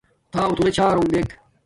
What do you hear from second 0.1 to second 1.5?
تھݳ اتھُلݺ چھݳرݸݣ دݵک.